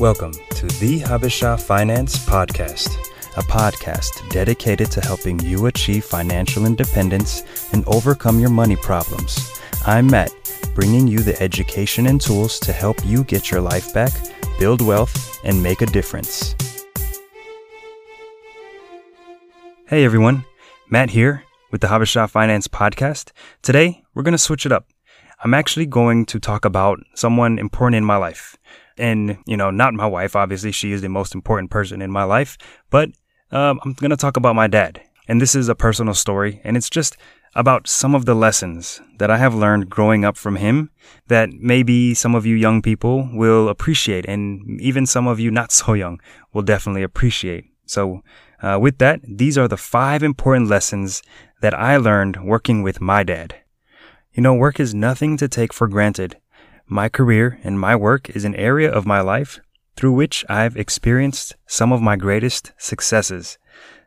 Welcome 0.00 0.32
to 0.32 0.66
the 0.80 1.00
Habesha 1.00 1.60
Finance 1.60 2.16
Podcast, 2.24 2.88
a 3.36 3.42
podcast 3.42 4.26
dedicated 4.30 4.90
to 4.92 5.00
helping 5.02 5.38
you 5.40 5.66
achieve 5.66 6.06
financial 6.06 6.64
independence 6.64 7.44
and 7.74 7.86
overcome 7.86 8.40
your 8.40 8.48
money 8.48 8.76
problems. 8.76 9.60
I'm 9.84 10.06
Matt, 10.06 10.32
bringing 10.74 11.06
you 11.06 11.18
the 11.18 11.38
education 11.42 12.06
and 12.06 12.18
tools 12.18 12.58
to 12.60 12.72
help 12.72 13.04
you 13.04 13.24
get 13.24 13.50
your 13.50 13.60
life 13.60 13.92
back, 13.92 14.10
build 14.58 14.80
wealth, 14.80 15.38
and 15.44 15.62
make 15.62 15.82
a 15.82 15.86
difference. 15.86 16.54
Hey 19.86 20.06
everyone, 20.06 20.46
Matt 20.88 21.10
here 21.10 21.44
with 21.70 21.82
the 21.82 21.88
Habesha 21.88 22.30
Finance 22.30 22.68
Podcast. 22.68 23.32
Today, 23.60 24.02
we're 24.14 24.22
going 24.22 24.32
to 24.32 24.38
switch 24.38 24.64
it 24.64 24.72
up. 24.72 24.86
I'm 25.44 25.52
actually 25.52 25.86
going 25.86 26.24
to 26.26 26.40
talk 26.40 26.64
about 26.64 27.00
someone 27.14 27.58
important 27.58 27.96
in 27.98 28.04
my 28.06 28.16
life 28.16 28.56
and 29.00 29.38
you 29.46 29.56
know, 29.56 29.70
not 29.70 29.94
my 29.94 30.06
wife. 30.06 30.36
Obviously, 30.36 30.72
she 30.72 30.92
is 30.92 31.00
the 31.00 31.08
most 31.08 31.34
important 31.34 31.70
person 31.70 32.02
in 32.02 32.10
my 32.10 32.24
life. 32.24 32.56
But 32.90 33.10
um, 33.50 33.80
I'm 33.84 33.94
gonna 33.94 34.16
talk 34.16 34.36
about 34.36 34.54
my 34.54 34.66
dad, 34.66 35.00
and 35.26 35.40
this 35.40 35.54
is 35.54 35.68
a 35.68 35.74
personal 35.74 36.14
story, 36.14 36.60
and 36.62 36.76
it's 36.76 36.90
just 36.90 37.16
about 37.54 37.88
some 37.88 38.14
of 38.14 38.26
the 38.26 38.34
lessons 38.34 39.00
that 39.18 39.30
I 39.30 39.38
have 39.38 39.54
learned 39.54 39.90
growing 39.90 40.24
up 40.24 40.36
from 40.36 40.56
him 40.56 40.90
that 41.26 41.50
maybe 41.50 42.14
some 42.14 42.34
of 42.34 42.46
you 42.46 42.54
young 42.54 42.80
people 42.80 43.28
will 43.32 43.68
appreciate, 43.68 44.26
and 44.26 44.80
even 44.80 45.06
some 45.06 45.26
of 45.26 45.40
you 45.40 45.50
not 45.50 45.72
so 45.80 45.94
young 45.94 46.20
will 46.52 46.62
definitely 46.62 47.02
appreciate. 47.02 47.64
So, 47.86 48.22
uh, 48.62 48.78
with 48.80 48.98
that, 48.98 49.20
these 49.26 49.58
are 49.58 49.66
the 49.66 49.76
five 49.76 50.22
important 50.22 50.68
lessons 50.68 51.22
that 51.60 51.74
I 51.74 51.96
learned 51.96 52.44
working 52.44 52.82
with 52.82 53.00
my 53.00 53.22
dad. 53.22 53.56
You 54.32 54.42
know, 54.42 54.54
work 54.54 54.78
is 54.78 54.94
nothing 54.94 55.36
to 55.38 55.48
take 55.48 55.72
for 55.72 55.88
granted. 55.88 56.36
My 56.92 57.08
career 57.08 57.60
and 57.62 57.78
my 57.78 57.94
work 57.94 58.30
is 58.30 58.44
an 58.44 58.56
area 58.56 58.90
of 58.90 59.06
my 59.06 59.20
life 59.20 59.60
through 59.94 60.10
which 60.10 60.44
I've 60.48 60.76
experienced 60.76 61.54
some 61.64 61.92
of 61.92 62.02
my 62.02 62.16
greatest 62.16 62.72
successes. 62.78 63.58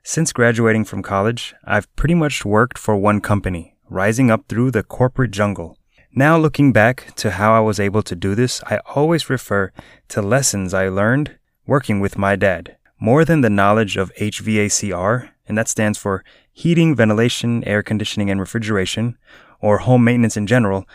Since 0.04 0.34
graduating 0.34 0.84
from 0.84 1.02
college, 1.02 1.56
I've 1.64 1.88
pretty 1.96 2.14
much 2.14 2.44
worked 2.44 2.78
for 2.78 2.98
one 2.98 3.22
company, 3.22 3.78
rising 3.90 4.30
up 4.30 4.50
through 4.50 4.72
the 4.72 4.84
corporate 4.84 5.32
jungle. 5.32 5.78
Now 6.14 6.38
looking 6.38 6.74
back 6.74 7.16
to 7.16 7.32
how 7.32 7.54
I 7.54 7.62
was 7.62 7.80
able 7.80 8.04
to 8.04 8.18
do 8.18 8.36
this, 8.36 8.62
I 8.66 8.82
always 8.94 9.30
refer 9.30 9.72
to 10.10 10.22
lessons 10.22 10.74
I 10.74 10.90
learned 10.90 11.38
working 11.66 12.02
with 12.02 12.18
my 12.18 12.36
dad. 12.36 12.76
More 13.00 13.24
than 13.24 13.40
the 13.40 13.50
knowledge 13.50 13.96
of 13.96 14.14
HVACR, 14.16 15.30
and 15.48 15.58
that 15.58 15.70
stands 15.70 15.98
for 15.98 16.26
heating, 16.52 16.98
ventilation, 16.98 17.64
air 17.64 17.82
conditioning, 17.82 18.30
and 18.30 18.42
refrigeration, 18.42 19.18
or 19.62 19.78
home 19.78 20.04
maintenance 20.04 20.36
in 20.36 20.48
general, 20.48 20.86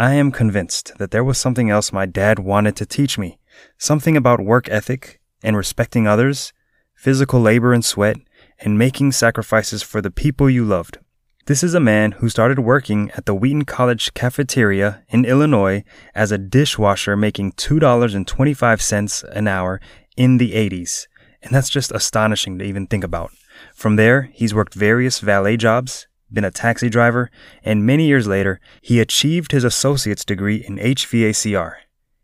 I 0.00 0.14
am 0.14 0.30
convinced 0.30 0.96
that 0.98 1.10
there 1.10 1.24
was 1.24 1.38
something 1.38 1.70
else 1.70 1.92
my 1.92 2.06
dad 2.06 2.38
wanted 2.38 2.76
to 2.76 2.86
teach 2.86 3.18
me. 3.18 3.40
Something 3.78 4.16
about 4.16 4.38
work 4.38 4.68
ethic 4.68 5.20
and 5.42 5.56
respecting 5.56 6.06
others, 6.06 6.52
physical 6.94 7.40
labor 7.40 7.72
and 7.72 7.84
sweat, 7.84 8.16
and 8.60 8.78
making 8.78 9.10
sacrifices 9.10 9.82
for 9.82 10.00
the 10.00 10.12
people 10.12 10.48
you 10.48 10.64
loved. 10.64 10.98
This 11.46 11.64
is 11.64 11.74
a 11.74 11.80
man 11.80 12.12
who 12.12 12.28
started 12.28 12.60
working 12.60 13.10
at 13.16 13.26
the 13.26 13.34
Wheaton 13.34 13.64
College 13.64 14.14
cafeteria 14.14 15.02
in 15.08 15.24
Illinois 15.24 15.82
as 16.14 16.30
a 16.30 16.38
dishwasher 16.38 17.16
making 17.16 17.52
$2.25 17.54 19.24
an 19.32 19.48
hour 19.48 19.80
in 20.16 20.38
the 20.38 20.52
80s. 20.52 21.08
And 21.42 21.52
that's 21.52 21.70
just 21.70 21.90
astonishing 21.90 22.56
to 22.60 22.64
even 22.64 22.86
think 22.86 23.02
about. 23.02 23.32
From 23.74 23.96
there, 23.96 24.30
he's 24.32 24.54
worked 24.54 24.74
various 24.74 25.18
valet 25.18 25.56
jobs, 25.56 26.06
been 26.32 26.44
a 26.44 26.50
taxi 26.50 26.88
driver, 26.88 27.30
and 27.62 27.86
many 27.86 28.06
years 28.06 28.26
later, 28.26 28.60
he 28.80 29.00
achieved 29.00 29.52
his 29.52 29.64
associate's 29.64 30.24
degree 30.24 30.56
in 30.56 30.76
HVACR. 30.76 31.74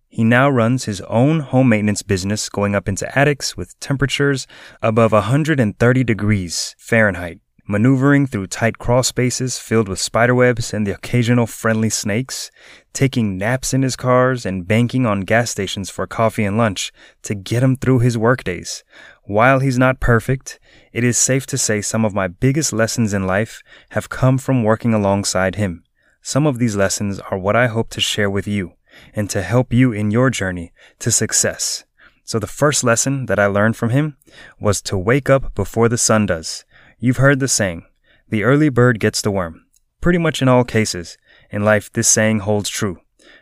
He 0.08 0.22
now 0.22 0.48
runs 0.48 0.84
his 0.84 1.00
own 1.02 1.40
home 1.40 1.70
maintenance 1.70 2.02
business 2.02 2.48
going 2.48 2.74
up 2.74 2.88
into 2.88 3.18
attics 3.18 3.56
with 3.56 3.78
temperatures 3.80 4.46
above 4.80 5.10
130 5.10 6.04
degrees 6.04 6.76
Fahrenheit, 6.78 7.40
maneuvering 7.66 8.26
through 8.26 8.46
tight 8.46 8.78
crawl 8.78 9.02
spaces 9.02 9.58
filled 9.58 9.88
with 9.88 9.98
spiderwebs 9.98 10.74
and 10.74 10.86
the 10.86 10.94
occasional 10.94 11.46
friendly 11.46 11.88
snakes, 11.88 12.50
taking 12.92 13.38
naps 13.38 13.72
in 13.72 13.82
his 13.82 13.96
cars 13.96 14.44
and 14.44 14.68
banking 14.68 15.06
on 15.06 15.20
gas 15.20 15.50
stations 15.50 15.88
for 15.88 16.06
coffee 16.06 16.44
and 16.44 16.58
lunch 16.58 16.92
to 17.22 17.34
get 17.34 17.62
him 17.62 17.76
through 17.76 18.00
his 18.00 18.18
workdays. 18.18 18.84
While 19.24 19.60
he's 19.60 19.78
not 19.78 20.00
perfect, 20.00 20.60
it 20.92 21.04
is 21.04 21.16
safe 21.16 21.46
to 21.46 21.58
say 21.58 21.80
some 21.80 22.04
of 22.04 22.14
my 22.14 22.28
biggest 22.28 22.72
lessons 22.72 23.14
in 23.14 23.26
life 23.26 23.62
have 23.90 24.08
come 24.08 24.36
from 24.38 24.62
working 24.62 24.92
alongside 24.92 25.54
him. 25.54 25.84
Some 26.20 26.46
of 26.46 26.58
these 26.58 26.76
lessons 26.76 27.20
are 27.30 27.38
what 27.38 27.56
I 27.56 27.66
hope 27.66 27.90
to 27.90 28.00
share 28.00 28.30
with 28.30 28.46
you 28.46 28.72
and 29.14 29.28
to 29.30 29.42
help 29.42 29.72
you 29.72 29.92
in 29.92 30.10
your 30.10 30.30
journey 30.30 30.72
to 30.98 31.10
success. 31.10 31.84
So 32.24 32.38
the 32.38 32.46
first 32.46 32.82
lesson 32.82 33.26
that 33.26 33.38
I 33.38 33.46
learned 33.46 33.76
from 33.76 33.90
him 33.90 34.16
was 34.58 34.80
to 34.82 34.96
wake 34.96 35.28
up 35.28 35.54
before 35.54 35.90
the 35.90 35.98
sun 35.98 36.24
does. 36.24 36.64
You've 37.04 37.18
heard 37.18 37.38
the 37.38 37.48
saying, 37.48 37.84
the 38.30 38.44
early 38.44 38.70
bird 38.70 38.98
gets 38.98 39.20
the 39.20 39.30
worm. 39.30 39.66
Pretty 40.00 40.16
much 40.16 40.40
in 40.40 40.48
all 40.48 40.64
cases, 40.64 41.18
in 41.50 41.62
life, 41.62 41.92
this 41.92 42.08
saying 42.08 42.38
holds 42.38 42.70
true. 42.70 42.98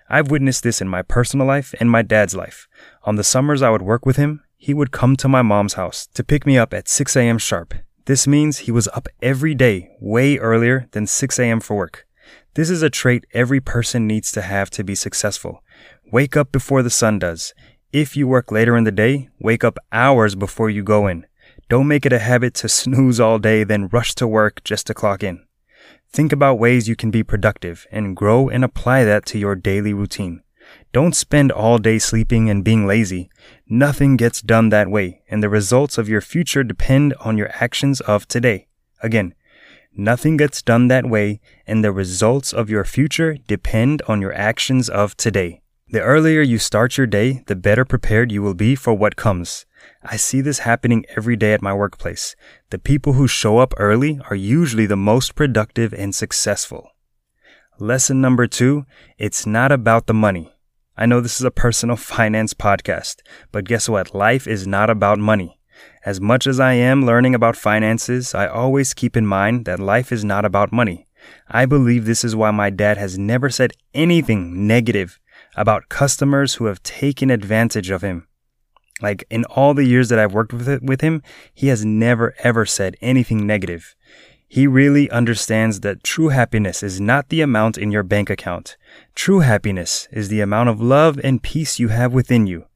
I've 0.09 0.33
witnessed 0.33 0.65
this 0.65 0.81
in 0.81 0.89
my 0.89 1.03
personal 1.03 1.47
life 1.47 1.73
and 1.78 1.89
my 1.89 2.03
dad's 2.03 2.34
life. 2.34 2.67
On 3.05 3.15
the 3.15 3.23
summers 3.23 3.62
I 3.62 3.71
would 3.71 3.83
work 3.83 4.05
with 4.05 4.17
him, 4.17 4.43
he 4.56 4.75
would 4.75 4.91
come 4.91 5.15
to 5.15 5.28
my 5.28 5.43
mom's 5.43 5.75
house 5.75 6.09
to 6.09 6.25
pick 6.25 6.45
me 6.45 6.59
up 6.59 6.75
at 6.75 6.89
6 6.89 7.15
a.m. 7.15 7.39
sharp. 7.39 7.73
This 8.06 8.27
means 8.27 8.59
he 8.59 8.73
was 8.73 8.89
up 8.89 9.06
every 9.23 9.55
day, 9.55 9.91
way 10.00 10.39
earlier 10.39 10.89
than 10.91 11.06
6 11.06 11.39
a.m. 11.39 11.61
for 11.61 11.77
work. 11.77 12.05
This 12.55 12.69
is 12.69 12.83
a 12.83 12.91
trait 12.91 13.29
every 13.33 13.61
person 13.61 14.09
needs 14.09 14.33
to 14.33 14.43
have 14.43 14.71
to 14.71 14.83
be 14.83 14.97
successful. 14.97 15.62
Wake 16.11 16.37
up 16.37 16.50
before 16.50 16.83
the 16.83 16.91
sun 16.91 17.21
does. 17.21 17.55
If 17.93 18.17
you 18.17 18.27
work 18.27 18.50
later 18.50 18.77
in 18.77 18.83
the 18.83 18.91
day, 18.91 19.29
wake 19.39 19.62
up 19.62 19.79
hours 19.93 20.34
before 20.34 20.69
you 20.69 20.83
go 20.83 21.06
in. 21.06 21.27
Don't 21.69 21.89
make 21.89 22.05
it 22.05 22.12
a 22.12 22.19
habit 22.19 22.55
to 22.55 22.69
snooze 22.69 23.19
all 23.19 23.39
day, 23.39 23.65
then 23.65 23.89
rush 23.89 24.15
to 24.17 24.27
work 24.27 24.62
just 24.65 24.87
to 24.89 24.95
clock 24.95 25.23
in. 25.23 25.45
Think 26.12 26.33
about 26.33 26.59
ways 26.59 26.89
you 26.89 26.97
can 26.97 27.11
be 27.11 27.23
productive 27.23 27.87
and 27.91 28.15
grow 28.15 28.49
and 28.49 28.62
apply 28.62 29.05
that 29.05 29.25
to 29.27 29.39
your 29.39 29.55
daily 29.55 29.95
routine. 29.95 30.43
Don't 30.93 31.17
spend 31.17 31.50
all 31.50 31.78
day 31.78 31.99
sleeping 31.99 32.50
and 32.50 32.62
being 32.62 32.87
lazy. 32.87 33.31
Nothing 33.67 34.17
gets 34.17 34.43
done 34.43 34.69
that 34.69 34.91
way, 34.91 35.23
and 35.31 35.43
the 35.43 35.49
results 35.49 35.97
of 35.97 36.09
your 36.09 36.21
future 36.21 36.62
depend 36.62 37.15
on 37.21 37.39
your 37.39 37.50
actions 37.55 38.00
of 38.03 38.29
today. 38.29 38.69
Again, 39.03 39.34
nothing 39.97 40.37
gets 40.37 40.61
done 40.61 40.89
that 40.89 41.06
way, 41.09 41.41
and 41.67 41.83
the 41.83 41.93
results 41.93 42.53
of 42.53 42.69
your 42.69 42.84
future 42.84 43.39
depend 43.47 44.03
on 44.06 44.21
your 44.21 44.34
actions 44.34 44.91
of 44.91 45.17
today. 45.17 45.62
The 45.92 46.00
earlier 46.00 46.41
you 46.41 46.56
start 46.56 46.97
your 46.97 47.06
day, 47.06 47.44
the 47.48 47.54
better 47.54 47.84
prepared 47.84 48.32
you 48.32 48.41
will 48.41 48.54
be 48.54 48.75
for 48.75 48.94
what 48.94 49.14
comes. 49.14 49.66
I 50.03 50.16
see 50.16 50.41
this 50.41 50.60
happening 50.60 51.04
every 51.19 51.36
day 51.36 51.53
at 51.53 51.60
my 51.60 51.75
workplace. 51.75 52.34
The 52.70 52.78
people 52.78 53.12
who 53.12 53.28
show 53.28 53.58
up 53.58 53.75
early 53.76 54.19
are 54.31 54.34
usually 54.34 54.86
the 54.86 54.97
most 54.97 55.34
productive 55.34 55.92
and 55.92 56.14
successful. 56.14 56.92
Lesson 57.78 58.22
number 58.22 58.47
two, 58.47 58.86
it's 59.19 59.44
not 59.44 59.70
about 59.70 60.06
the 60.06 60.14
money. 60.14 60.54
I 60.97 61.04
know 61.04 61.20
this 61.20 61.38
is 61.38 61.44
a 61.44 61.50
personal 61.50 61.97
finance 62.16 62.54
podcast, 62.54 63.16
but 63.50 63.66
guess 63.66 63.86
what? 63.86 64.14
Life 64.14 64.47
is 64.47 64.66
not 64.66 64.88
about 64.88 65.19
money. 65.19 65.60
As 66.06 66.22
much 66.22 66.47
as 66.47 66.58
I 66.58 66.72
am 66.72 67.04
learning 67.04 67.34
about 67.34 67.54
finances, 67.54 68.34
I 68.34 68.47
always 68.47 68.94
keep 68.94 69.14
in 69.14 69.26
mind 69.26 69.66
that 69.66 69.78
life 69.78 70.10
is 70.10 70.25
not 70.25 70.47
about 70.47 70.72
money. 70.72 71.06
I 71.48 71.66
believe 71.66 72.06
this 72.06 72.25
is 72.25 72.34
why 72.34 72.50
my 72.50 72.70
dad 72.70 72.97
has 72.97 73.19
never 73.19 73.50
said 73.50 73.72
anything 73.92 74.66
negative 74.66 75.20
about 75.56 75.88
customers 75.88 76.54
who 76.54 76.66
have 76.66 76.82
taken 76.82 77.30
advantage 77.30 77.90
of 77.90 78.02
him. 78.02 78.26
Like 79.00 79.24
in 79.30 79.44
all 79.46 79.74
the 79.74 79.84
years 79.84 80.08
that 80.08 80.18
I've 80.18 80.34
worked 80.34 80.52
with, 80.52 80.68
it, 80.68 80.82
with 80.82 81.00
him, 81.00 81.22
he 81.52 81.68
has 81.68 81.84
never 81.84 82.34
ever 82.38 82.64
said 82.64 82.96
anything 83.00 83.46
negative. 83.46 83.94
He 84.48 84.66
really 84.66 85.10
understands 85.10 85.80
that 85.80 86.04
true 86.04 86.28
happiness 86.28 86.82
is 86.82 87.00
not 87.00 87.30
the 87.30 87.40
amount 87.40 87.78
in 87.78 87.90
your 87.90 88.02
bank 88.02 88.28
account. 88.28 88.76
True 89.14 89.40
happiness 89.40 90.08
is 90.12 90.28
the 90.28 90.42
amount 90.42 90.68
of 90.68 90.80
love 90.80 91.18
and 91.24 91.42
peace 91.42 91.78
you 91.78 91.88
have 91.88 92.12
within 92.12 92.46
you. 92.46 92.66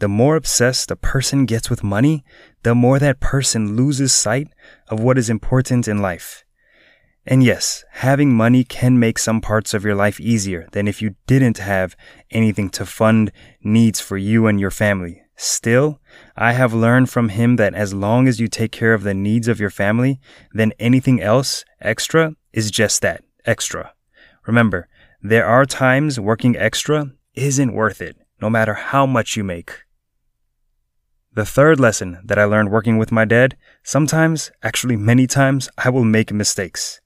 The 0.00 0.08
more 0.08 0.34
obsessed 0.34 0.90
a 0.90 0.96
person 0.96 1.46
gets 1.46 1.70
with 1.70 1.84
money, 1.84 2.24
the 2.62 2.74
more 2.74 2.98
that 2.98 3.20
person 3.20 3.76
loses 3.76 4.12
sight 4.12 4.48
of 4.88 4.98
what 4.98 5.18
is 5.18 5.30
important 5.30 5.86
in 5.86 6.02
life. 6.02 6.44
And 7.26 7.44
yes, 7.44 7.84
having 7.90 8.34
money 8.34 8.64
can 8.64 8.98
make 8.98 9.18
some 9.18 9.40
parts 9.40 9.74
of 9.74 9.84
your 9.84 9.94
life 9.94 10.18
easier 10.20 10.66
than 10.72 10.88
if 10.88 11.02
you 11.02 11.16
didn't 11.26 11.58
have 11.58 11.94
anything 12.30 12.70
to 12.70 12.86
fund 12.86 13.30
needs 13.62 14.00
for 14.00 14.16
you 14.16 14.46
and 14.46 14.58
your 14.58 14.70
family. 14.70 15.22
Still, 15.36 16.00
I 16.36 16.52
have 16.52 16.74
learned 16.74 17.10
from 17.10 17.30
him 17.30 17.56
that 17.56 17.74
as 17.74 17.94
long 17.94 18.26
as 18.26 18.40
you 18.40 18.48
take 18.48 18.72
care 18.72 18.94
of 18.94 19.02
the 19.02 19.14
needs 19.14 19.48
of 19.48 19.60
your 19.60 19.70
family, 19.70 20.20
then 20.52 20.72
anything 20.78 21.20
else 21.20 21.64
extra 21.80 22.34
is 22.52 22.70
just 22.70 23.00
that 23.02 23.22
extra. 23.44 23.94
Remember, 24.46 24.88
there 25.22 25.46
are 25.46 25.66
times 25.66 26.18
working 26.18 26.56
extra 26.56 27.12
isn't 27.34 27.74
worth 27.74 28.00
it, 28.02 28.16
no 28.40 28.50
matter 28.50 28.74
how 28.74 29.06
much 29.06 29.36
you 29.36 29.44
make. 29.44 29.84
The 31.32 31.46
third 31.46 31.78
lesson 31.78 32.20
that 32.24 32.38
I 32.38 32.44
learned 32.44 32.70
working 32.70 32.98
with 32.98 33.12
my 33.12 33.24
dad 33.24 33.56
sometimes, 33.82 34.50
actually 34.62 34.96
many 34.96 35.26
times, 35.26 35.68
I 35.78 35.90
will 35.90 36.04
make 36.04 36.32
mistakes. 36.32 37.00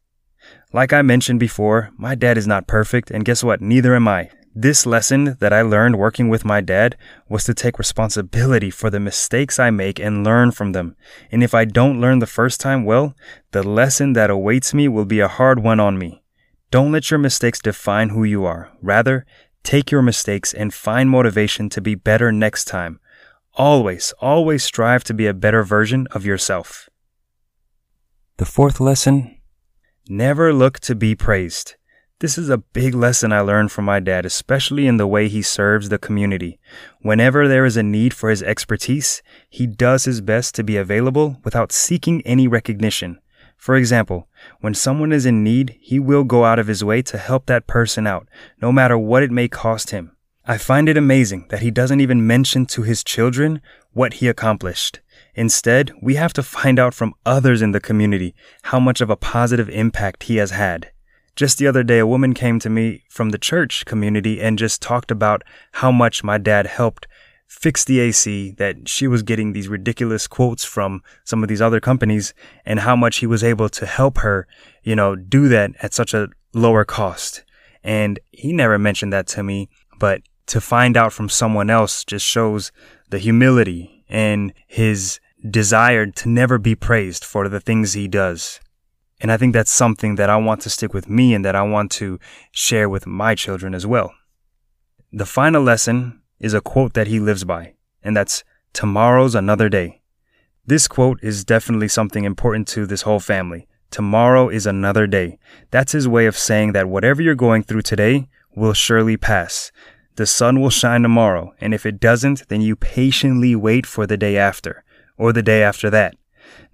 Like 0.74 0.92
I 0.92 1.02
mentioned 1.02 1.38
before, 1.38 1.92
my 1.96 2.16
dad 2.16 2.36
is 2.36 2.48
not 2.48 2.66
perfect, 2.66 3.08
and 3.08 3.24
guess 3.24 3.44
what? 3.44 3.60
Neither 3.60 3.94
am 3.94 4.08
I. 4.08 4.30
This 4.56 4.84
lesson 4.84 5.36
that 5.38 5.52
I 5.52 5.62
learned 5.62 6.00
working 6.00 6.28
with 6.28 6.44
my 6.44 6.60
dad 6.60 6.96
was 7.28 7.44
to 7.44 7.54
take 7.54 7.78
responsibility 7.78 8.70
for 8.70 8.90
the 8.90 8.98
mistakes 8.98 9.60
I 9.60 9.70
make 9.70 10.00
and 10.00 10.24
learn 10.24 10.50
from 10.50 10.72
them. 10.72 10.96
And 11.30 11.44
if 11.44 11.54
I 11.54 11.64
don't 11.64 12.00
learn 12.00 12.18
the 12.18 12.26
first 12.26 12.60
time, 12.60 12.84
well, 12.84 13.14
the 13.52 13.62
lesson 13.62 14.14
that 14.14 14.30
awaits 14.30 14.74
me 14.74 14.88
will 14.88 15.04
be 15.04 15.20
a 15.20 15.28
hard 15.28 15.62
one 15.62 15.78
on 15.78 15.96
me. 15.96 16.24
Don't 16.72 16.90
let 16.90 17.08
your 17.08 17.18
mistakes 17.18 17.62
define 17.62 18.08
who 18.08 18.24
you 18.24 18.44
are. 18.44 18.72
Rather, 18.82 19.24
take 19.62 19.92
your 19.92 20.02
mistakes 20.02 20.52
and 20.52 20.74
find 20.74 21.08
motivation 21.08 21.68
to 21.68 21.80
be 21.80 21.94
better 21.94 22.32
next 22.32 22.64
time. 22.64 22.98
Always, 23.54 24.12
always 24.18 24.64
strive 24.64 25.04
to 25.04 25.14
be 25.14 25.28
a 25.28 25.34
better 25.34 25.62
version 25.62 26.08
of 26.10 26.26
yourself. 26.26 26.88
The 28.38 28.44
fourth 28.44 28.80
lesson 28.80 29.38
never 30.08 30.52
look 30.52 30.78
to 30.80 30.94
be 30.94 31.14
praised. 31.14 31.76
This 32.20 32.36
is 32.38 32.48
a 32.48 32.58
big 32.58 32.94
lesson 32.94 33.32
I 33.32 33.40
learned 33.40 33.72
from 33.72 33.86
my 33.86 34.00
dad, 34.00 34.24
especially 34.24 34.86
in 34.86 34.98
the 34.98 35.06
way 35.06 35.28
he 35.28 35.42
serves 35.42 35.88
the 35.88 35.98
community. 35.98 36.58
Whenever 37.00 37.48
there 37.48 37.64
is 37.64 37.76
a 37.76 37.82
need 37.82 38.14
for 38.14 38.30
his 38.30 38.42
expertise, 38.42 39.22
he 39.48 39.66
does 39.66 40.04
his 40.04 40.20
best 40.20 40.54
to 40.54 40.64
be 40.64 40.76
available 40.76 41.38
without 41.42 41.72
seeking 41.72 42.22
any 42.22 42.46
recognition. 42.46 43.18
For 43.56 43.76
example, 43.76 44.28
when 44.60 44.74
someone 44.74 45.12
is 45.12 45.26
in 45.26 45.42
need, 45.42 45.76
he 45.80 45.98
will 45.98 46.24
go 46.24 46.44
out 46.44 46.58
of 46.58 46.66
his 46.66 46.84
way 46.84 47.02
to 47.02 47.18
help 47.18 47.46
that 47.46 47.66
person 47.66 48.06
out, 48.06 48.28
no 48.60 48.70
matter 48.70 48.98
what 48.98 49.22
it 49.22 49.30
may 49.30 49.48
cost 49.48 49.90
him. 49.90 50.14
I 50.46 50.58
find 50.58 50.90
it 50.90 50.98
amazing 50.98 51.46
that 51.48 51.60
he 51.60 51.70
doesn't 51.70 52.00
even 52.00 52.26
mention 52.26 52.66
to 52.66 52.82
his 52.82 53.02
children 53.02 53.62
what 53.92 54.14
he 54.14 54.28
accomplished. 54.28 55.00
Instead, 55.34 55.92
we 56.00 56.14
have 56.14 56.32
to 56.32 56.42
find 56.42 56.78
out 56.78 56.94
from 56.94 57.14
others 57.26 57.62
in 57.62 57.72
the 57.72 57.80
community 57.80 58.34
how 58.62 58.78
much 58.78 59.00
of 59.00 59.10
a 59.10 59.16
positive 59.16 59.68
impact 59.68 60.24
he 60.24 60.36
has 60.36 60.50
had. 60.50 60.90
Just 61.36 61.58
the 61.58 61.66
other 61.66 61.82
day, 61.82 61.98
a 61.98 62.06
woman 62.06 62.32
came 62.32 62.60
to 62.60 62.70
me 62.70 63.02
from 63.08 63.30
the 63.30 63.38
church 63.38 63.84
community 63.84 64.40
and 64.40 64.58
just 64.58 64.80
talked 64.80 65.10
about 65.10 65.42
how 65.72 65.90
much 65.90 66.22
my 66.22 66.38
dad 66.38 66.66
helped 66.66 67.06
fix 67.48 67.84
the 67.84 68.00
AC, 68.00 68.52
that 68.58 68.88
she 68.88 69.06
was 69.06 69.22
getting 69.22 69.52
these 69.52 69.68
ridiculous 69.68 70.26
quotes 70.26 70.64
from 70.64 71.02
some 71.24 71.42
of 71.42 71.48
these 71.48 71.60
other 71.60 71.80
companies, 71.80 72.34
and 72.64 72.80
how 72.80 72.96
much 72.96 73.18
he 73.18 73.26
was 73.26 73.44
able 73.44 73.68
to 73.68 73.86
help 73.86 74.18
her, 74.18 74.46
you 74.82 74.96
know, 74.96 75.14
do 75.14 75.48
that 75.48 75.72
at 75.82 75.92
such 75.92 76.14
a 76.14 76.28
lower 76.52 76.84
cost. 76.84 77.44
And 77.82 78.18
he 78.30 78.52
never 78.52 78.78
mentioned 78.78 79.12
that 79.12 79.26
to 79.28 79.42
me, 79.42 79.68
but 79.98 80.22
to 80.46 80.60
find 80.60 80.96
out 80.96 81.12
from 81.12 81.28
someone 81.28 81.70
else 81.70 82.04
just 82.04 82.26
shows 82.26 82.72
the 83.10 83.18
humility 83.18 84.04
and 84.08 84.52
his 84.66 85.20
desire 85.48 86.06
to 86.06 86.28
never 86.28 86.58
be 86.58 86.74
praised 86.74 87.24
for 87.24 87.48
the 87.48 87.60
things 87.60 87.92
he 87.92 88.08
does. 88.08 88.60
And 89.20 89.30
I 89.30 89.36
think 89.36 89.52
that's 89.52 89.70
something 89.70 90.16
that 90.16 90.30
I 90.30 90.36
want 90.36 90.60
to 90.62 90.70
stick 90.70 90.92
with 90.92 91.08
me 91.08 91.34
and 91.34 91.44
that 91.44 91.54
I 91.54 91.62
want 91.62 91.90
to 91.92 92.18
share 92.50 92.88
with 92.88 93.06
my 93.06 93.34
children 93.34 93.74
as 93.74 93.86
well. 93.86 94.12
The 95.12 95.26
final 95.26 95.62
lesson 95.62 96.20
is 96.40 96.54
a 96.54 96.60
quote 96.60 96.94
that 96.94 97.06
he 97.06 97.20
lives 97.20 97.44
by, 97.44 97.74
and 98.02 98.16
that's 98.16 98.42
tomorrow's 98.72 99.34
another 99.34 99.68
day. 99.68 100.02
This 100.66 100.88
quote 100.88 101.20
is 101.22 101.44
definitely 101.44 101.88
something 101.88 102.24
important 102.24 102.66
to 102.68 102.86
this 102.86 103.02
whole 103.02 103.20
family. 103.20 103.68
Tomorrow 103.90 104.48
is 104.48 104.66
another 104.66 105.06
day. 105.06 105.38
That's 105.70 105.92
his 105.92 106.08
way 106.08 106.26
of 106.26 106.36
saying 106.36 106.72
that 106.72 106.88
whatever 106.88 107.22
you're 107.22 107.34
going 107.34 107.62
through 107.62 107.82
today 107.82 108.28
will 108.56 108.72
surely 108.72 109.16
pass. 109.16 109.70
The 110.16 110.26
sun 110.26 110.60
will 110.60 110.70
shine 110.70 111.02
tomorrow, 111.02 111.54
and 111.60 111.74
if 111.74 111.84
it 111.84 112.00
doesn't, 112.00 112.48
then 112.48 112.60
you 112.60 112.76
patiently 112.76 113.54
wait 113.56 113.84
for 113.84 114.06
the 114.06 114.16
day 114.16 114.36
after, 114.36 114.83
or 115.16 115.32
the 115.32 115.42
day 115.42 115.62
after 115.62 115.90
that. 115.90 116.14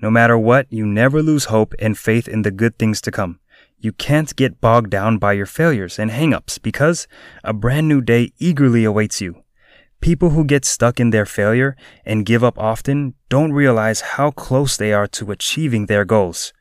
No 0.01 0.11
matter 0.11 0.37
what, 0.37 0.67
you 0.71 0.87
never 0.87 1.23
lose 1.23 1.47
hope 1.47 1.75
and 1.79 1.97
faith 1.97 2.27
in 2.27 2.43
the 2.43 2.51
good 2.51 2.79
things 2.79 3.01
to 3.03 3.11
come. 3.11 3.41
You 3.79 3.93
can't 3.93 4.35
get 4.37 4.61
bogged 4.61 4.91
down 4.91 5.19
by 5.19 5.33
your 5.33 5.47
failures 5.47 5.99
and 5.99 6.11
hangups 6.11 6.61
because 6.61 7.09
a 7.43 7.53
brand 7.53 7.89
new 7.89 8.01
day 8.01 8.33
eagerly 8.39 8.85
awaits 8.85 9.21
you. 9.21 9.43
People 10.01 10.31
who 10.31 10.45
get 10.45 10.65
stuck 10.65 10.99
in 10.99 11.11
their 11.11 11.27
failure 11.27 11.77
and 12.05 12.27
give 12.27 12.43
up 12.43 12.59
often 12.59 13.15
don't 13.29 13.53
realize 13.53 14.01
how 14.01 14.31
close 14.31 14.77
they 14.77 14.93
are 14.93 15.07
to 15.09 15.31
achieving 15.31 15.87
their 15.87 16.05
goals. 16.05 16.53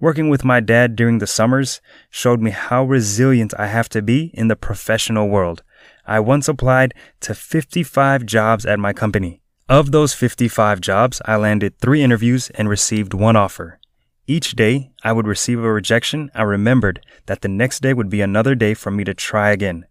Working 0.00 0.28
with 0.28 0.44
my 0.44 0.60
dad 0.60 0.94
during 0.94 1.18
the 1.18 1.26
summers 1.26 1.80
showed 2.10 2.40
me 2.40 2.52
how 2.52 2.84
resilient 2.84 3.52
I 3.58 3.66
have 3.66 3.88
to 3.90 4.02
be 4.02 4.30
in 4.34 4.46
the 4.46 4.54
professional 4.56 5.28
world. 5.28 5.64
I 6.06 6.20
once 6.20 6.48
applied 6.48 6.94
to 7.20 7.34
55 7.34 8.24
jobs 8.24 8.64
at 8.64 8.78
my 8.78 8.92
company. 8.92 9.42
Of 9.68 9.92
those 9.92 10.14
55 10.14 10.80
jobs, 10.80 11.20
I 11.26 11.36
landed 11.36 11.78
three 11.78 12.02
interviews 12.02 12.48
and 12.54 12.70
received 12.70 13.12
one 13.12 13.36
offer. 13.36 13.78
Each 14.26 14.52
day 14.52 14.92
I 15.04 15.12
would 15.12 15.26
receive 15.26 15.58
a 15.62 15.70
rejection, 15.70 16.30
I 16.34 16.42
remembered 16.42 17.04
that 17.26 17.42
the 17.42 17.48
next 17.48 17.82
day 17.82 17.92
would 17.92 18.08
be 18.08 18.22
another 18.22 18.54
day 18.54 18.72
for 18.72 18.90
me 18.90 19.04
to 19.04 19.12
try 19.12 19.50
again. 19.50 19.84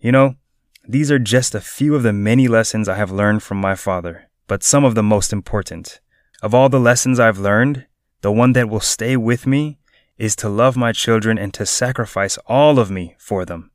You 0.00 0.10
know, 0.10 0.34
these 0.88 1.12
are 1.12 1.20
just 1.20 1.54
a 1.54 1.60
few 1.60 1.94
of 1.94 2.02
the 2.02 2.12
many 2.12 2.48
lessons 2.48 2.88
I 2.88 2.96
have 2.96 3.12
learned 3.12 3.44
from 3.44 3.58
my 3.58 3.76
father, 3.76 4.28
but 4.48 4.64
some 4.64 4.84
of 4.84 4.96
the 4.96 5.02
most 5.02 5.32
important. 5.32 6.00
Of 6.42 6.52
all 6.52 6.68
the 6.68 6.80
lessons 6.80 7.20
I've 7.20 7.38
learned, 7.38 7.86
the 8.22 8.32
one 8.32 8.52
that 8.54 8.68
will 8.68 8.80
stay 8.80 9.16
with 9.16 9.46
me 9.46 9.78
is 10.18 10.34
to 10.36 10.48
love 10.48 10.76
my 10.76 10.90
children 10.90 11.38
and 11.38 11.54
to 11.54 11.66
sacrifice 11.66 12.36
all 12.48 12.80
of 12.80 12.90
me 12.90 13.14
for 13.16 13.44
them. 13.44 13.70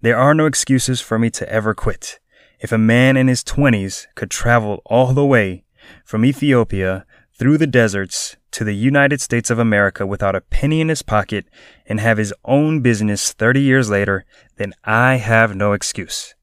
There 0.00 0.16
are 0.16 0.32
no 0.32 0.46
excuses 0.46 1.02
for 1.02 1.18
me 1.18 1.28
to 1.30 1.46
ever 1.52 1.74
quit. 1.74 2.20
If 2.58 2.72
a 2.72 2.78
man 2.78 3.16
in 3.16 3.28
his 3.28 3.44
20s 3.44 4.06
could 4.14 4.30
travel 4.30 4.80
all 4.86 5.12
the 5.12 5.26
way 5.26 5.64
from 6.04 6.24
Ethiopia 6.24 7.04
through 7.38 7.58
the 7.58 7.66
deserts 7.66 8.36
to 8.52 8.64
the 8.64 8.74
United 8.74 9.20
States 9.20 9.50
of 9.50 9.58
America 9.58 10.06
without 10.06 10.34
a 10.34 10.40
penny 10.40 10.80
in 10.80 10.88
his 10.88 11.02
pocket 11.02 11.44
and 11.86 12.00
have 12.00 12.16
his 12.16 12.32
own 12.46 12.80
business 12.80 13.34
30 13.34 13.60
years 13.60 13.90
later, 13.90 14.24
then 14.56 14.72
I 14.84 15.16
have 15.16 15.54
no 15.54 15.74
excuse. 15.74 16.34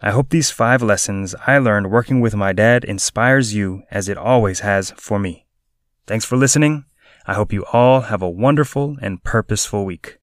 I 0.00 0.12
hope 0.12 0.30
these 0.30 0.52
five 0.52 0.80
lessons 0.80 1.34
I 1.44 1.58
learned 1.58 1.90
working 1.90 2.20
with 2.20 2.36
my 2.36 2.52
dad 2.52 2.84
inspires 2.84 3.52
you 3.52 3.82
as 3.90 4.08
it 4.08 4.16
always 4.16 4.60
has 4.60 4.92
for 4.92 5.18
me. 5.18 5.44
Thanks 6.06 6.24
for 6.24 6.36
listening. 6.36 6.84
I 7.26 7.34
hope 7.34 7.52
you 7.52 7.64
all 7.72 8.02
have 8.02 8.22
a 8.22 8.30
wonderful 8.30 8.96
and 9.02 9.22
purposeful 9.24 9.84
week. 9.84 10.16